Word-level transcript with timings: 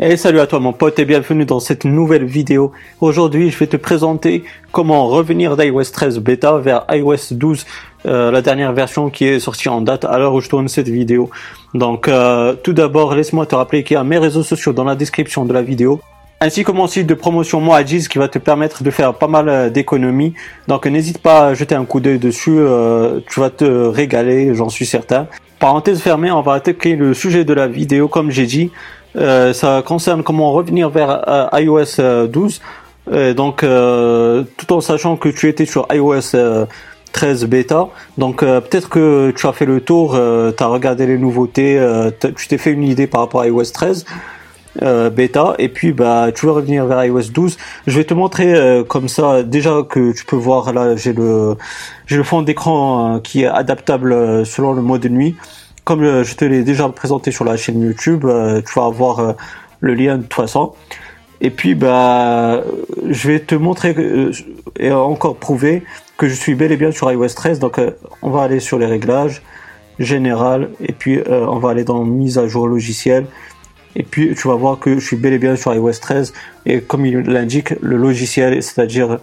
Et 0.00 0.16
salut 0.16 0.38
à 0.38 0.46
toi 0.46 0.60
mon 0.60 0.72
pote 0.72 0.96
et 1.00 1.04
bienvenue 1.04 1.44
dans 1.44 1.58
cette 1.58 1.84
nouvelle 1.84 2.24
vidéo. 2.24 2.70
Aujourd'hui 3.00 3.50
je 3.50 3.58
vais 3.58 3.66
te 3.66 3.76
présenter 3.76 4.44
comment 4.70 5.08
revenir 5.08 5.56
d'iOS 5.56 5.90
13 5.92 6.20
bêta 6.20 6.56
vers 6.58 6.84
iOS 6.88 7.32
12, 7.32 7.66
euh, 8.06 8.30
la 8.30 8.40
dernière 8.40 8.72
version 8.72 9.10
qui 9.10 9.24
est 9.24 9.40
sortie 9.40 9.68
en 9.68 9.80
date 9.80 10.04
à 10.04 10.16
l'heure 10.20 10.34
où 10.34 10.40
je 10.40 10.48
tourne 10.48 10.68
cette 10.68 10.88
vidéo. 10.88 11.30
Donc 11.74 12.06
euh, 12.06 12.54
tout 12.62 12.72
d'abord 12.72 13.12
laisse-moi 13.12 13.44
te 13.46 13.56
rappeler 13.56 13.82
qu'il 13.82 13.96
y 13.96 13.98
a 13.98 14.04
mes 14.04 14.18
réseaux 14.18 14.44
sociaux 14.44 14.72
dans 14.72 14.84
la 14.84 14.94
description 14.94 15.44
de 15.44 15.52
la 15.52 15.62
vidéo. 15.62 16.00
Ainsi 16.40 16.62
que 16.62 16.70
mon 16.70 16.86
site 16.86 17.08
de 17.08 17.14
promotion 17.14 17.60
Moajiz 17.60 18.06
qui 18.06 18.18
va 18.18 18.28
te 18.28 18.38
permettre 18.38 18.84
de 18.84 18.92
faire 18.92 19.14
pas 19.14 19.26
mal 19.26 19.48
euh, 19.48 19.68
d'économies. 19.68 20.32
Donc 20.68 20.86
n'hésite 20.86 21.18
pas 21.18 21.48
à 21.48 21.54
jeter 21.54 21.74
un 21.74 21.84
coup 21.84 21.98
d'œil 21.98 22.20
dessus, 22.20 22.60
tu 23.26 23.40
vas 23.40 23.50
te 23.50 23.64
régaler, 23.64 24.54
j'en 24.54 24.68
suis 24.68 24.86
certain. 24.86 25.26
Parenthèse 25.58 26.00
fermée, 26.00 26.30
on 26.30 26.40
va 26.40 26.54
attaquer 26.54 26.94
le 26.94 27.14
sujet 27.14 27.44
de 27.44 27.52
la 27.52 27.66
vidéo 27.66 28.06
comme 28.06 28.30
j'ai 28.30 28.46
dit. 28.46 28.70
Euh, 29.16 29.52
ça 29.52 29.82
concerne 29.84 30.22
comment 30.22 30.52
revenir 30.52 30.88
vers 30.90 31.28
euh, 31.28 31.60
iOS 31.60 32.28
12. 32.28 32.60
Euh, 33.10 33.34
donc, 33.34 33.64
tout 34.56 34.72
en 34.72 34.80
sachant 34.80 35.16
que 35.16 35.28
tu 35.28 35.48
étais 35.48 35.66
sur 35.66 35.88
iOS 35.92 36.36
13 37.12 37.46
bêta. 37.46 37.88
Donc 38.18 38.40
peut-être 38.40 38.88
que 38.88 39.32
tu 39.34 39.46
as 39.46 39.52
fait 39.52 39.66
le 39.66 39.80
tour, 39.80 40.12
tu 40.12 40.62
as 40.62 40.66
regardé 40.66 41.06
les 41.06 41.18
nouveautés, 41.18 41.80
tu 42.20 42.48
t'es 42.48 42.58
fait 42.58 42.70
une 42.70 42.84
idée 42.84 43.06
par 43.06 43.22
rapport 43.22 43.40
à 43.40 43.48
iOS 43.48 43.72
13 43.72 44.04
bêta 44.80 45.54
et 45.58 45.68
puis 45.68 45.92
bah 45.92 46.28
tu 46.34 46.46
veux 46.46 46.52
revenir 46.52 46.86
vers 46.86 47.04
iOS 47.04 47.30
12. 47.32 47.56
Je 47.86 47.98
vais 47.98 48.04
te 48.04 48.14
montrer 48.14 48.84
comme 48.88 49.08
ça 49.08 49.42
déjà 49.42 49.82
que 49.88 50.12
tu 50.12 50.24
peux 50.24 50.36
voir 50.36 50.72
là 50.72 50.94
j'ai 50.96 51.12
le 51.12 51.56
j'ai 52.06 52.16
le 52.16 52.22
fond 52.22 52.42
d'écran 52.42 53.20
qui 53.22 53.42
est 53.42 53.46
adaptable 53.46 54.46
selon 54.46 54.72
le 54.72 54.82
mode 54.82 55.02
de 55.02 55.08
nuit 55.08 55.36
comme 55.88 56.02
euh, 56.02 56.22
je 56.22 56.34
te 56.34 56.44
l'ai 56.44 56.64
déjà 56.64 56.86
présenté 56.90 57.30
sur 57.30 57.46
la 57.46 57.56
chaîne 57.56 57.80
YouTube, 57.80 58.26
euh, 58.26 58.60
tu 58.60 58.78
vas 58.78 58.84
avoir 58.84 59.20
euh, 59.20 59.32
le 59.80 59.94
lien 59.94 60.18
de 60.18 60.22
toute 60.22 60.34
façon. 60.34 60.74
Et 61.40 61.48
puis, 61.48 61.74
bah, 61.74 62.62
je 63.08 63.28
vais 63.28 63.40
te 63.40 63.54
montrer 63.54 63.96
et 64.78 64.92
encore 64.92 65.36
prouver 65.36 65.84
que 66.18 66.28
je 66.28 66.34
suis 66.34 66.54
bel 66.54 66.72
et 66.72 66.76
bien 66.76 66.90
sur 66.90 67.10
iOS 67.10 67.28
13. 67.28 67.58
Donc, 67.58 67.80
on 68.20 68.28
va 68.28 68.42
aller 68.42 68.60
sur 68.60 68.78
les 68.78 68.84
réglages 68.84 69.40
général 69.98 70.70
et 70.80 70.92
puis 70.92 71.20
on 71.28 71.58
va 71.58 71.70
aller 71.70 71.84
dans 71.84 72.04
mise 72.04 72.38
à 72.38 72.48
jour 72.48 72.66
logiciel. 72.66 73.26
Et 73.98 74.04
puis, 74.04 74.34
tu 74.34 74.48
vas 74.48 74.54
voir 74.54 74.78
que 74.78 74.98
je 74.98 75.04
suis 75.04 75.16
bel 75.16 75.34
et 75.34 75.38
bien 75.38 75.56
sur 75.56 75.74
iOS 75.74 75.98
13. 76.00 76.32
Et 76.64 76.80
comme 76.80 77.04
il 77.04 77.18
l'indique, 77.18 77.74
le 77.82 77.98
logiciel, 77.98 78.62
c'est-à-dire 78.62 79.18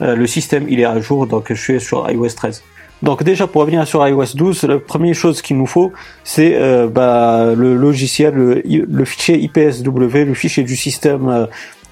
le 0.00 0.26
système, 0.28 0.66
il 0.68 0.78
est 0.78 0.84
à 0.84 1.00
jour. 1.00 1.26
Donc, 1.26 1.46
je 1.48 1.60
suis 1.60 1.80
sur 1.80 2.08
iOS 2.08 2.28
13. 2.36 2.62
Donc 3.02 3.22
déjà 3.22 3.46
pour 3.46 3.60
revenir 3.60 3.86
sur 3.86 4.06
iOS 4.06 4.34
12, 4.34 4.64
la 4.64 4.78
première 4.78 5.14
chose 5.14 5.40
qu'il 5.40 5.56
nous 5.56 5.66
faut, 5.66 5.92
c'est 6.24 6.56
euh, 6.56 6.88
bah, 6.88 7.54
le 7.54 7.76
logiciel, 7.76 8.34
le, 8.34 9.04
fichier 9.04 9.38
IPSW, 9.38 10.24
le 10.24 10.34
fichier 10.34 10.64
du 10.64 10.76
système 10.76 11.28
euh, 11.28 11.46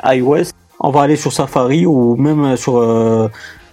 iOS. 0.04 0.50
On 0.80 0.90
va 0.90 1.02
aller 1.02 1.16
sur 1.16 1.32
Safari 1.32 1.86
ou 1.86 2.16
même 2.16 2.56
sur 2.56 2.78
euh, 2.78 3.28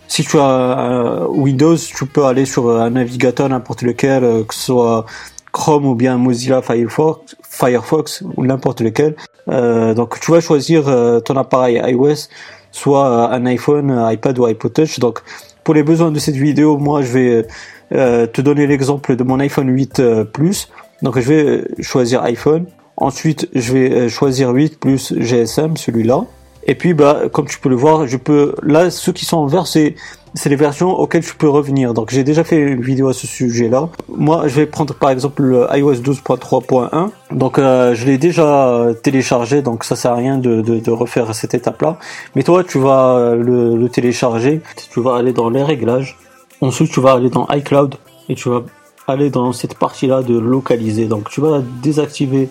si 0.07 0.23
tu 0.23 0.37
as 0.37 1.25
Windows, 1.29 1.75
tu 1.75 2.05
peux 2.05 2.25
aller 2.25 2.45
sur 2.45 2.69
un 2.69 2.91
navigateur 2.91 3.49
n'importe 3.49 3.81
lequel, 3.81 4.21
que 4.47 4.53
ce 4.53 4.65
soit 4.65 5.05
Chrome 5.53 5.85
ou 5.85 5.95
bien 5.95 6.17
Mozilla 6.17 6.61
Firefox, 6.61 7.37
Firefox 7.49 8.23
ou 8.35 8.45
n'importe 8.45 8.81
lequel. 8.81 9.15
donc 9.47 10.19
tu 10.19 10.31
vas 10.31 10.41
choisir 10.41 10.85
ton 11.23 11.37
appareil 11.37 11.81
iOS, 11.85 12.27
soit 12.71 13.31
un 13.31 13.45
iPhone, 13.45 14.05
iPad 14.11 14.37
ou 14.39 14.45
iPod 14.45 14.73
Touch. 14.73 14.99
Donc 14.99 15.21
pour 15.63 15.73
les 15.73 15.83
besoins 15.83 16.11
de 16.11 16.19
cette 16.19 16.35
vidéo, 16.35 16.77
moi 16.77 17.01
je 17.03 17.11
vais 17.13 17.47
euh, 17.93 18.25
te 18.27 18.41
donner 18.41 18.65
l'exemple 18.67 19.15
de 19.15 19.23
mon 19.23 19.39
iPhone 19.39 19.69
8 19.69 19.99
euh, 19.99 20.23
Plus. 20.23 20.69
Donc 21.01 21.19
je 21.19 21.27
vais 21.31 21.63
choisir 21.81 22.23
iPhone. 22.23 22.65
Ensuite, 22.97 23.49
je 23.53 23.73
vais 23.73 23.91
euh, 23.91 24.09
choisir 24.09 24.49
8 24.49 24.79
plus 24.79 25.13
GSM, 25.17 25.77
celui-là. 25.77 26.25
Et 26.65 26.75
puis, 26.75 26.93
bah, 26.93 27.23
comme 27.31 27.47
tu 27.47 27.59
peux 27.59 27.69
le 27.69 27.75
voir, 27.75 28.07
je 28.07 28.17
peux. 28.17 28.55
Là, 28.63 28.89
ceux 28.89 29.11
qui 29.11 29.25
sont 29.25 29.37
en 29.37 29.47
vert, 29.47 29.67
c'est 29.67 29.95
c'est 30.33 30.49
les 30.49 30.55
versions 30.55 30.91
auxquelles 30.91 31.23
je 31.23 31.33
peux 31.33 31.49
revenir. 31.49 31.93
Donc, 31.93 32.09
j'ai 32.11 32.23
déjà 32.23 32.43
fait 32.43 32.57
une 32.57 32.81
vidéo 32.81 33.07
à 33.09 33.13
ce 33.13 33.27
sujet-là. 33.27 33.89
Moi, 34.09 34.47
je 34.47 34.55
vais 34.55 34.65
prendre 34.65 34.93
par 34.93 35.09
exemple 35.09 35.43
le 35.43 35.67
iOS 35.71 35.95
12.3.1. 35.95 37.09
Donc, 37.31 37.57
je 37.57 38.05
l'ai 38.05 38.17
déjà 38.17 38.87
téléchargé, 39.03 39.61
donc 39.61 39.83
ça 39.83 39.95
sert 39.95 40.11
à 40.11 40.15
rien 40.15 40.37
de, 40.37 40.61
de, 40.61 40.91
refaire 40.91 41.33
cette 41.35 41.53
étape-là. 41.53 41.97
Mais 42.35 42.43
toi, 42.43 42.63
tu 42.63 42.79
vas 42.79 43.35
le, 43.35 43.75
le 43.75 43.89
télécharger. 43.89 44.61
Tu 44.91 45.01
vas 45.01 45.17
aller 45.17 45.33
dans 45.33 45.49
les 45.49 45.63
réglages. 45.63 46.17
Ensuite, 46.61 46.91
tu 46.91 47.01
vas 47.01 47.13
aller 47.13 47.29
dans 47.29 47.47
iCloud 47.49 47.95
et 48.29 48.35
tu 48.35 48.49
vas 48.49 48.63
aller 49.07 49.29
dans 49.29 49.51
cette 49.51 49.75
partie-là 49.75 50.21
de 50.23 50.37
localiser. 50.37 51.05
Donc, 51.05 51.29
tu 51.29 51.41
vas 51.41 51.61
désactiver 51.81 52.49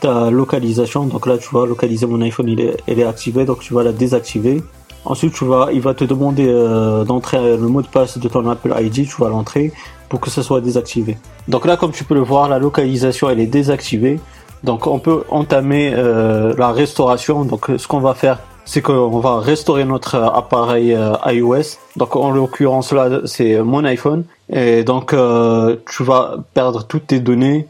ta 0.00 0.30
localisation. 0.30 1.04
Donc 1.04 1.26
là, 1.26 1.38
tu 1.38 1.48
vas 1.52 1.66
localiser 1.66 2.06
mon 2.06 2.20
iPhone, 2.20 2.48
il 2.48 2.60
est, 2.60 2.76
elle 2.86 3.00
est 3.00 3.04
activée, 3.04 3.44
donc 3.44 3.60
tu 3.60 3.74
vas 3.74 3.82
la 3.82 3.92
désactiver. 3.92 4.62
Ensuite, 5.04 5.34
tu 5.34 5.44
vas, 5.44 5.68
il 5.72 5.80
va 5.80 5.94
te 5.94 6.04
demander 6.04 6.46
euh, 6.48 7.04
d'entrer 7.04 7.56
le 7.56 7.68
mot 7.68 7.82
de 7.82 7.86
passe 7.86 8.18
de 8.18 8.28
ton 8.28 8.48
Apple 8.48 8.74
ID, 8.78 9.08
tu 9.08 9.16
vas 9.20 9.28
l'entrer 9.28 9.72
pour 10.08 10.20
que 10.20 10.30
ça 10.30 10.42
soit 10.42 10.60
désactivé. 10.60 11.18
Donc 11.48 11.66
là, 11.66 11.76
comme 11.76 11.92
tu 11.92 12.04
peux 12.04 12.14
le 12.14 12.20
voir, 12.20 12.48
la 12.48 12.58
localisation, 12.58 13.30
elle 13.30 13.40
est 13.40 13.46
désactivée. 13.46 14.20
Donc 14.64 14.86
on 14.86 14.98
peut 14.98 15.22
entamer 15.30 15.92
euh, 15.94 16.54
la 16.58 16.72
restauration. 16.72 17.44
Donc 17.44 17.70
ce 17.76 17.86
qu'on 17.86 18.00
va 18.00 18.14
faire, 18.14 18.38
c'est 18.64 18.82
qu'on 18.82 19.20
va 19.20 19.38
restaurer 19.38 19.84
notre 19.84 20.16
appareil 20.16 20.94
euh, 20.94 21.14
iOS. 21.26 21.78
Donc 21.96 22.16
en 22.16 22.30
l'occurrence 22.30 22.92
là, 22.92 23.20
c'est 23.24 23.60
mon 23.62 23.84
iPhone. 23.84 24.24
Et 24.50 24.82
donc 24.82 25.14
tu 25.90 26.02
vas 26.02 26.36
perdre 26.54 26.84
toutes 26.84 27.06
tes 27.06 27.20
données. 27.20 27.68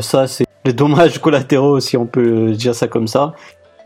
ça, 0.00 0.26
c'est 0.26 0.46
les 0.64 0.72
dommages 0.72 1.18
collatéraux, 1.22 1.80
si 1.80 1.96
on 1.96 2.06
peut 2.06 2.52
dire 2.52 2.74
ça 2.74 2.88
comme 2.88 3.06
ça. 3.06 3.34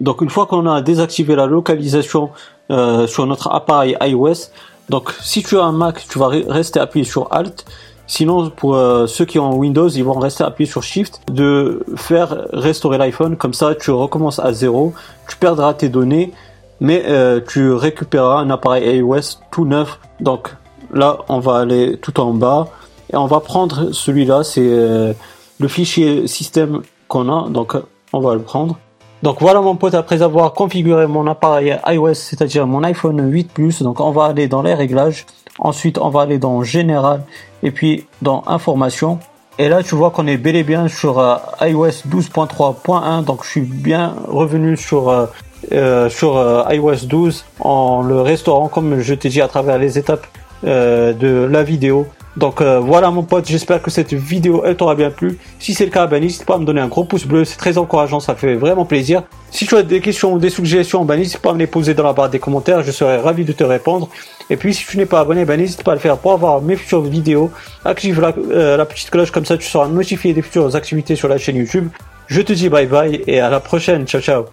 Donc 0.00 0.22
une 0.22 0.30
fois 0.30 0.46
qu'on 0.46 0.66
a 0.66 0.80
désactivé 0.80 1.36
la 1.36 1.46
localisation 1.46 2.30
euh, 2.70 3.06
sur 3.06 3.26
notre 3.26 3.52
appareil 3.52 3.96
iOS, 4.00 4.50
donc 4.88 5.14
si 5.20 5.42
tu 5.42 5.58
as 5.58 5.62
un 5.62 5.72
Mac, 5.72 6.06
tu 6.08 6.18
vas 6.18 6.28
rester 6.28 6.80
appuyé 6.80 7.04
sur 7.04 7.28
Alt. 7.30 7.64
Sinon, 8.06 8.50
pour 8.50 8.74
euh, 8.74 9.06
ceux 9.06 9.24
qui 9.24 9.38
ont 9.38 9.56
Windows, 9.56 9.88
ils 9.88 10.02
vont 10.02 10.18
rester 10.18 10.42
appuyés 10.42 10.68
sur 10.68 10.82
Shift, 10.82 11.20
de 11.30 11.84
faire 11.94 12.46
restaurer 12.52 12.98
l'iPhone. 12.98 13.36
Comme 13.36 13.54
ça, 13.54 13.74
tu 13.76 13.92
recommences 13.92 14.40
à 14.40 14.52
zéro, 14.52 14.94
tu 15.28 15.36
perdras 15.36 15.74
tes 15.74 15.88
données, 15.88 16.32
mais 16.80 17.04
euh, 17.06 17.40
tu 17.46 17.72
récupéreras 17.72 18.40
un 18.40 18.50
appareil 18.50 18.96
iOS 18.96 19.38
tout 19.52 19.64
neuf. 19.64 20.00
Donc 20.18 20.56
là, 20.92 21.18
on 21.28 21.38
va 21.38 21.58
aller 21.58 21.98
tout 21.98 22.18
en 22.18 22.32
bas 22.32 22.66
et 23.12 23.16
on 23.16 23.26
va 23.26 23.38
prendre 23.38 23.92
celui-là. 23.92 24.42
C'est 24.42 25.14
le 25.60 25.68
fichier 25.68 26.26
système 26.26 26.82
qu'on 27.06 27.28
a, 27.28 27.48
donc 27.48 27.76
on 28.12 28.20
va 28.20 28.34
le 28.34 28.42
prendre. 28.42 28.76
Donc 29.22 29.36
voilà 29.40 29.60
mon 29.60 29.76
pote, 29.76 29.94
après 29.94 30.22
avoir 30.22 30.54
configuré 30.54 31.06
mon 31.06 31.26
appareil 31.26 31.76
iOS, 31.86 32.14
c'est-à-dire 32.14 32.66
mon 32.66 32.82
iPhone 32.82 33.30
8 33.30 33.52
Plus, 33.52 33.82
donc 33.82 34.00
on 34.00 34.12
va 34.12 34.24
aller 34.24 34.48
dans 34.48 34.62
les 34.62 34.72
réglages, 34.72 35.26
ensuite 35.58 35.98
on 35.98 36.08
va 36.08 36.22
aller 36.22 36.38
dans 36.38 36.62
Général, 36.62 37.22
et 37.62 37.70
puis 37.70 38.06
dans 38.22 38.42
Information. 38.46 39.18
Et 39.58 39.68
là 39.68 39.82
tu 39.82 39.94
vois 39.94 40.10
qu'on 40.10 40.26
est 40.26 40.38
bel 40.38 40.56
et 40.56 40.62
bien 40.62 40.88
sur 40.88 41.18
euh, 41.18 41.36
iOS 41.60 42.08
12.3.1, 42.08 43.24
donc 43.24 43.44
je 43.44 43.50
suis 43.50 43.60
bien 43.60 44.14
revenu 44.26 44.78
sur, 44.78 45.10
euh, 45.10 45.26
euh, 45.72 46.08
sur 46.08 46.64
iOS 46.70 47.04
12 47.06 47.44
en 47.60 48.00
le 48.00 48.22
restaurant 48.22 48.68
comme 48.68 49.00
je 49.00 49.12
t'ai 49.12 49.28
dit 49.28 49.42
à 49.42 49.48
travers 49.48 49.76
les 49.76 49.98
étapes 49.98 50.26
de 50.62 51.48
la 51.50 51.62
vidéo. 51.62 52.06
Donc 52.36 52.60
euh, 52.60 52.78
voilà 52.78 53.10
mon 53.10 53.22
pote, 53.22 53.48
j'espère 53.48 53.82
que 53.82 53.90
cette 53.90 54.14
vidéo 54.14 54.62
elle 54.64 54.76
t'aura 54.76 54.94
bien 54.94 55.10
plu. 55.10 55.38
Si 55.58 55.74
c'est 55.74 55.84
le 55.84 55.90
cas, 55.90 56.06
ben, 56.06 56.22
n'hésite 56.22 56.44
pas 56.44 56.54
à 56.54 56.58
me 56.58 56.64
donner 56.64 56.80
un 56.80 56.86
gros 56.86 57.04
pouce 57.04 57.26
bleu, 57.26 57.44
c'est 57.44 57.56
très 57.56 57.76
encourageant, 57.76 58.20
ça 58.20 58.34
fait 58.34 58.54
vraiment 58.54 58.84
plaisir. 58.84 59.24
Si 59.50 59.66
tu 59.66 59.76
as 59.76 59.82
des 59.82 60.00
questions 60.00 60.34
ou 60.34 60.38
des 60.38 60.50
suggestions, 60.50 61.04
ben, 61.04 61.16
n'hésite 61.16 61.38
pas 61.38 61.50
à 61.50 61.54
me 61.54 61.58
les 61.58 61.66
poser 61.66 61.94
dans 61.94 62.04
la 62.04 62.12
barre 62.12 62.30
des 62.30 62.38
commentaires, 62.38 62.82
je 62.82 62.92
serai 62.92 63.16
ravi 63.18 63.44
de 63.44 63.52
te 63.52 63.64
répondre. 63.64 64.08
Et 64.48 64.56
puis 64.56 64.74
si 64.74 64.86
tu 64.86 64.96
n'es 64.96 65.06
pas 65.06 65.20
abonné, 65.20 65.44
ben, 65.44 65.58
n'hésite 65.58 65.82
pas 65.82 65.92
à 65.92 65.94
le 65.94 66.00
faire 66.00 66.18
pour 66.18 66.32
avoir 66.32 66.62
mes 66.62 66.76
futures 66.76 67.02
vidéos. 67.02 67.50
Active 67.84 68.20
la, 68.20 68.32
euh, 68.52 68.76
la 68.76 68.84
petite 68.84 69.10
cloche, 69.10 69.32
comme 69.32 69.44
ça 69.44 69.58
tu 69.58 69.66
seras 69.66 69.88
notifié 69.88 70.32
des 70.32 70.42
futures 70.42 70.76
activités 70.76 71.16
sur 71.16 71.28
la 71.28 71.38
chaîne 71.38 71.56
YouTube. 71.56 71.88
Je 72.28 72.42
te 72.42 72.52
dis 72.52 72.68
bye 72.68 72.86
bye 72.86 73.24
et 73.26 73.40
à 73.40 73.50
la 73.50 73.58
prochaine, 73.58 74.06
ciao 74.06 74.20
ciao 74.20 74.50